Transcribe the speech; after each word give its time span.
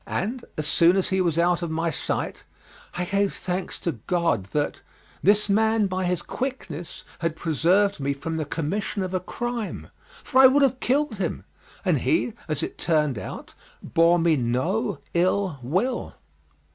And 0.07 0.43
as 0.57 0.65
soon 0.65 0.95
as 0.97 1.09
he 1.09 1.21
was 1.21 1.37
out 1.37 1.61
of 1.61 1.69
my 1.69 1.91
sight 1.91 2.43
I 2.95 3.05
gave 3.05 3.35
thanks 3.35 3.77
to 3.81 3.91
God 4.07 4.45
that 4.45 4.81
this 5.21 5.47
man 5.47 5.85
by 5.85 6.05
his 6.05 6.23
quickness 6.23 7.03
had 7.19 7.35
preserved 7.35 7.99
me 7.99 8.13
from 8.15 8.37
the 8.37 8.45
commission 8.45 9.03
of 9.03 9.13
a 9.13 9.19
crime, 9.19 9.91
for 10.23 10.39
I 10.41 10.47
would 10.47 10.63
have 10.63 10.79
killed 10.79 11.17
him; 11.19 11.45
and 11.85 11.99
he, 11.99 12.33
as 12.47 12.63
it 12.63 12.79
turned 12.79 13.19
out, 13.19 13.53
bore 13.83 14.17
me 14.17 14.35
no 14.37 14.97
ill 15.13 15.59
will. 15.61 16.15